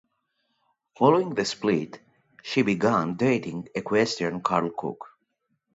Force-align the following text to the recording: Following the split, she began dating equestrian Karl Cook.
Following 0.97 1.35
the 1.35 1.45
split, 1.45 1.99
she 2.41 2.63
began 2.63 3.17
dating 3.17 3.67
equestrian 3.75 4.41
Karl 4.41 4.71
Cook. 4.75 5.07